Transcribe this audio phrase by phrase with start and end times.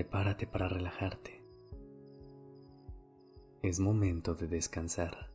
[0.00, 1.44] Prepárate para relajarte.
[3.60, 5.30] Es momento de descansar.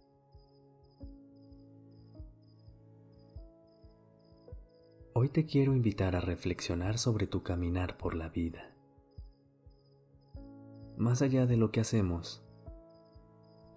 [5.13, 8.75] Hoy te quiero invitar a reflexionar sobre tu caminar por la vida.
[10.97, 12.43] Más allá de lo que hacemos,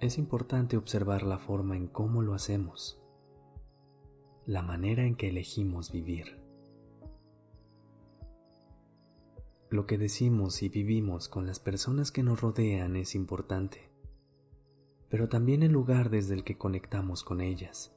[0.01, 2.99] es importante observar la forma en cómo lo hacemos,
[4.47, 6.48] la manera en que elegimos vivir.
[9.71, 13.91] Lo que decimos y vivimos con las personas que nos rodean es importante,
[15.11, 17.95] pero también el lugar desde el que conectamos con ellas,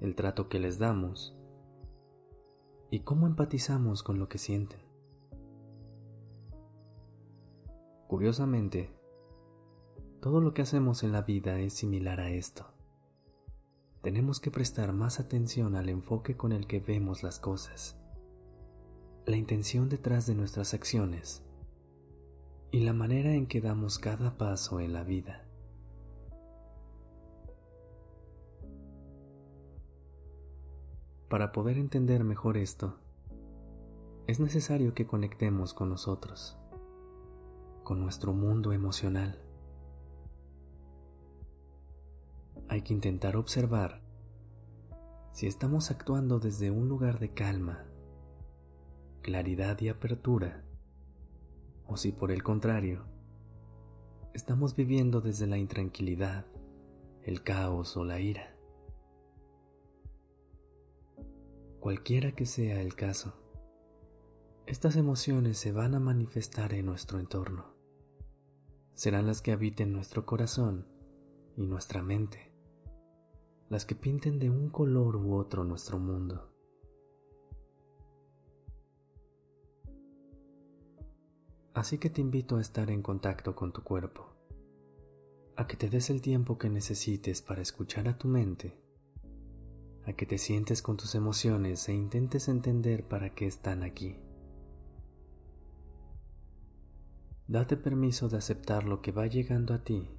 [0.00, 1.36] el trato que les damos,
[2.90, 4.80] y cómo empatizamos con lo que sienten.
[8.06, 8.90] Curiosamente,
[10.22, 12.72] todo lo que hacemos en la vida es similar a esto.
[14.00, 18.00] Tenemos que prestar más atención al enfoque con el que vemos las cosas,
[19.28, 21.42] la intención detrás de nuestras acciones
[22.70, 25.44] y la manera en que damos cada paso en la vida.
[31.28, 32.96] Para poder entender mejor esto,
[34.26, 36.56] es necesario que conectemos con nosotros,
[37.84, 39.42] con nuestro mundo emocional.
[42.70, 44.00] Hay que intentar observar
[45.32, 47.87] si estamos actuando desde un lugar de calma,
[49.22, 50.64] claridad y apertura,
[51.86, 53.04] o si por el contrario,
[54.34, 56.46] estamos viviendo desde la intranquilidad,
[57.22, 58.54] el caos o la ira.
[61.80, 63.34] Cualquiera que sea el caso,
[64.66, 67.74] estas emociones se van a manifestar en nuestro entorno.
[68.92, 70.86] Serán las que habiten nuestro corazón
[71.56, 72.52] y nuestra mente,
[73.70, 76.52] las que pinten de un color u otro nuestro mundo.
[81.78, 84.34] Así que te invito a estar en contacto con tu cuerpo,
[85.54, 88.82] a que te des el tiempo que necesites para escuchar a tu mente
[90.04, 94.16] a que te sientes con tus emociones e intentes entender para qué están aquí.
[97.46, 100.10] Date permiso de aceptar lo que va llegando a ti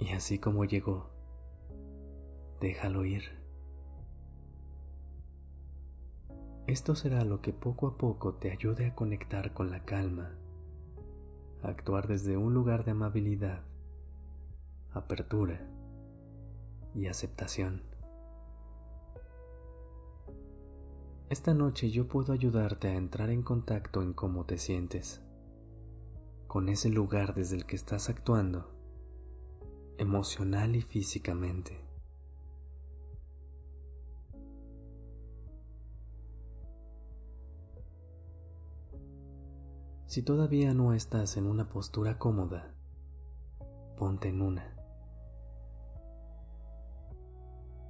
[0.00, 1.10] y así como llegó,
[2.60, 3.43] déjalo ir.
[6.66, 10.34] Esto será lo que poco a poco te ayude a conectar con la calma,
[11.62, 13.60] a actuar desde un lugar de amabilidad,
[14.94, 15.60] apertura
[16.94, 17.82] y aceptación.
[21.28, 25.20] Esta noche yo puedo ayudarte a entrar en contacto en cómo te sientes,
[26.46, 28.74] con ese lugar desde el que estás actuando,
[29.98, 31.93] emocional y físicamente.
[40.06, 42.74] Si todavía no estás en una postura cómoda,
[43.96, 44.74] ponte en una.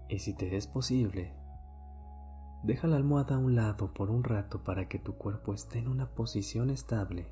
[0.08, 1.34] Y si te es posible,
[2.64, 5.86] Deja la almohada a un lado por un rato para que tu cuerpo esté en
[5.86, 7.30] una posición estable,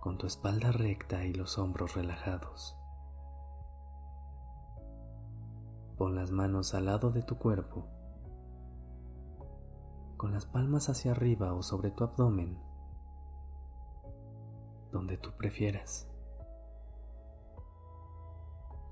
[0.00, 2.76] con tu espalda recta y los hombros relajados.
[5.96, 7.86] Pon las manos al lado de tu cuerpo,
[10.16, 12.58] con las palmas hacia arriba o sobre tu abdomen,
[14.92, 16.08] donde tú prefieras.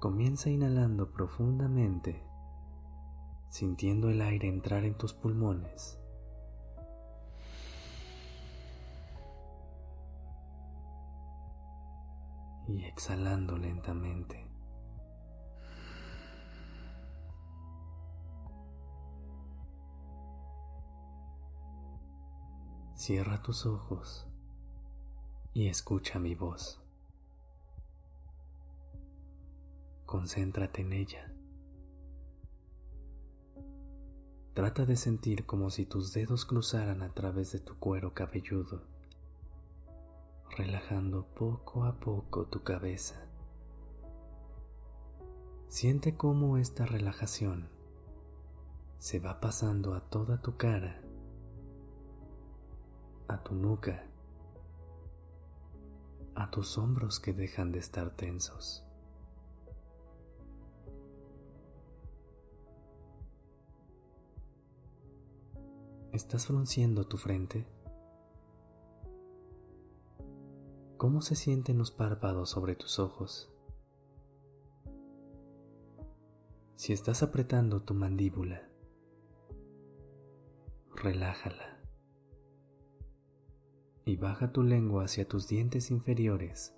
[0.00, 2.22] Comienza inhalando profundamente
[3.54, 5.96] sintiendo el aire entrar en tus pulmones.
[12.66, 14.53] Y exhalando lentamente.
[22.96, 24.24] Cierra tus ojos
[25.52, 26.80] y escucha mi voz.
[30.06, 31.34] Concéntrate en ella.
[34.54, 38.82] Trata de sentir como si tus dedos cruzaran a través de tu cuero cabelludo,
[40.56, 43.26] relajando poco a poco tu cabeza.
[45.66, 47.68] Siente cómo esta relajación
[48.98, 51.03] se va pasando a toda tu cara
[53.34, 54.06] a tu nuca,
[56.36, 58.84] a tus hombros que dejan de estar tensos.
[66.12, 67.66] ¿Estás frunciendo tu frente?
[70.96, 73.52] ¿Cómo se sienten los párpados sobre tus ojos?
[76.76, 78.62] Si estás apretando tu mandíbula,
[80.94, 81.73] relájala
[84.04, 86.74] y baja tu lengua hacia tus dientes inferiores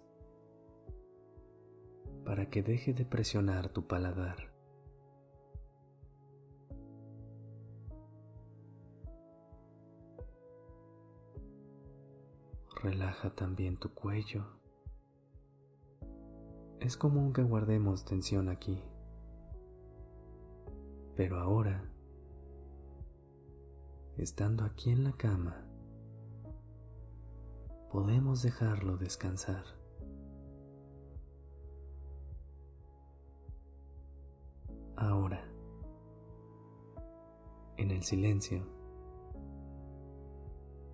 [2.24, 4.52] para que deje de presionar tu paladar.
[12.82, 14.44] Relaja también tu cuello.
[16.80, 18.82] Es común que guardemos tensión aquí.
[21.16, 21.90] Pero ahora,
[24.18, 25.65] estando aquí en la cama,
[27.96, 29.64] podemos dejarlo descansar.
[34.96, 35.42] Ahora,
[37.78, 38.68] en el silencio,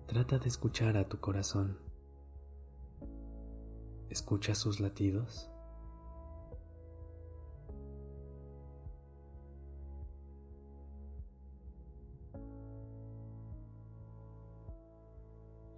[0.05, 1.77] trata de escuchar a tu corazón.
[4.09, 5.52] ¿Escucha sus latidos?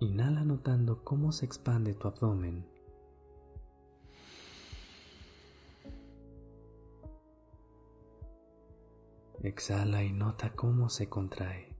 [0.05, 2.63] Inhala notando cómo se expande tu abdomen.
[9.41, 11.75] Exhala y nota cómo se contrae.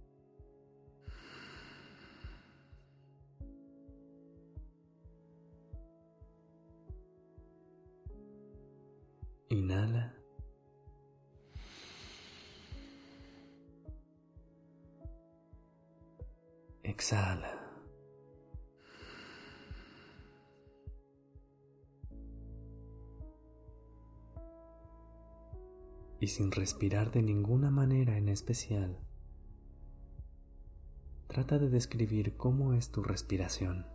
[9.50, 10.16] Inhala.
[16.82, 17.55] Exhala.
[26.20, 29.00] Y sin respirar de ninguna manera en especial,
[31.28, 33.86] trata de describir cómo es tu respiración.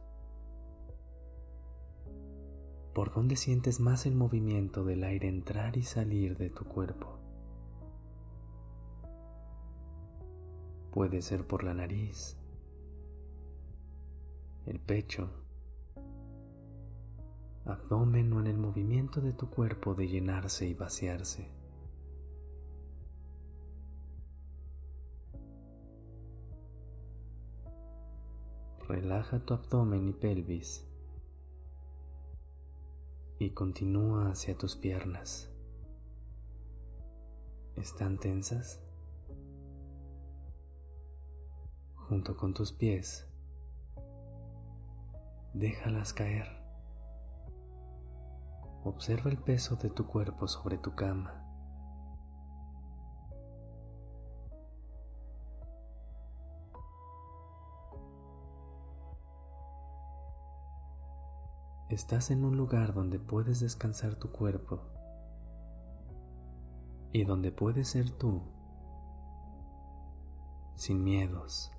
[2.94, 7.18] ¿Por dónde sientes más el movimiento del aire entrar y salir de tu cuerpo?
[10.90, 12.36] Puede ser por la nariz,
[14.66, 15.30] el pecho,
[17.64, 21.59] abdomen o en el movimiento de tu cuerpo de llenarse y vaciarse.
[28.90, 30.84] Relaja tu abdomen y pelvis
[33.38, 35.48] y continúa hacia tus piernas.
[37.76, 38.82] ¿Están tensas?
[41.94, 43.28] Junto con tus pies,
[45.54, 46.48] déjalas caer.
[48.82, 51.39] Observa el peso de tu cuerpo sobre tu cama.
[61.90, 64.80] Estás en un lugar donde puedes descansar tu cuerpo
[67.12, 68.42] y donde puedes ser tú
[70.76, 71.72] sin miedos,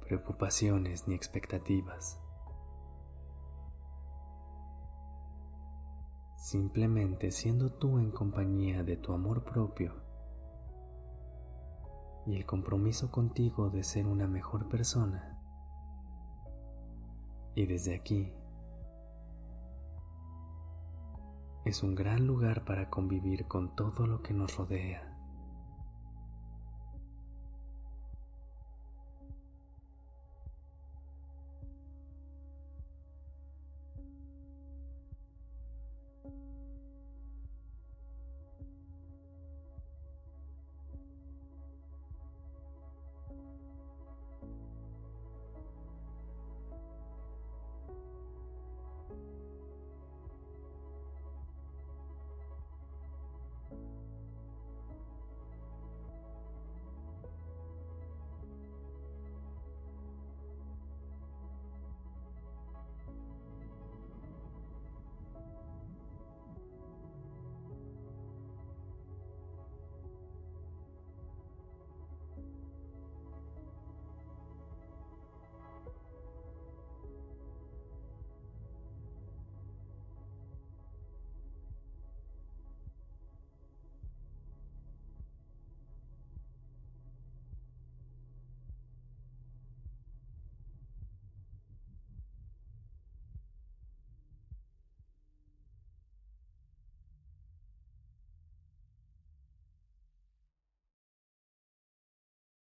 [0.00, 2.20] preocupaciones ni expectativas.
[6.36, 9.94] Simplemente siendo tú en compañía de tu amor propio
[12.26, 15.41] y el compromiso contigo de ser una mejor persona
[17.54, 18.32] y desde aquí
[21.64, 25.11] es un gran lugar para convivir con todo lo que nos rodea.